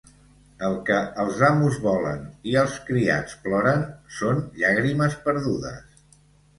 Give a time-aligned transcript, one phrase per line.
[0.69, 3.87] El que els amos volen i els criats ploren,
[4.19, 6.07] són llàgrimes perdudes.